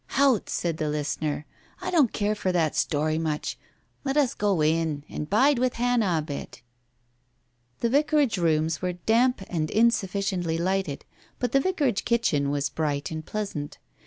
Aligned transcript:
"Hout!" 0.17 0.49
said 0.49 0.77
the 0.77 0.89
listener, 0.89 1.45
"I 1.79 1.91
don't 1.91 2.11
care 2.11 2.33
for 2.33 2.51
that 2.51 2.75
story 2.75 3.19
much. 3.19 3.55
Let 4.03 4.17
us 4.17 4.33
go 4.33 4.61
in, 4.63 5.03
and 5.07 5.29
bide 5.29 5.59
with 5.59 5.75
Hannah 5.75 6.15
a 6.17 6.21
bit." 6.23 6.63
The 7.81 7.89
Vicarage 7.91 8.39
rooms 8.39 8.81
were 8.81 8.93
damp 8.93 9.43
and 9.47 9.69
insufficiently 9.69 10.57
lighted, 10.57 11.05
but 11.37 11.51
the 11.51 11.59
Vicarage 11.59 12.03
kitchen 12.03 12.49
was 12.49 12.67
bright 12.67 13.11
and 13.11 13.23
pleasant. 13.23 13.77